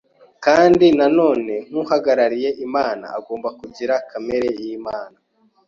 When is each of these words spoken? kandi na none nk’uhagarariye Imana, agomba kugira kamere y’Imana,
kandi 0.45 0.85
na 0.97 1.07
none 1.17 1.53
nk’uhagarariye 1.69 2.49
Imana, 2.65 3.05
agomba 3.17 3.49
kugira 3.59 3.93
kamere 4.09 4.49
y’Imana, 4.59 5.17